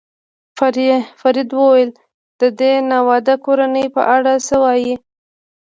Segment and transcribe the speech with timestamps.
[1.21, 1.89] فرید وویل:
[2.41, 4.95] د دې ناواده کورنۍ په اړه څه وایې؟